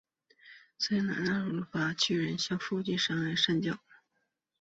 [0.79, 3.77] 塞那阿巴斯巨人像附近的山脚。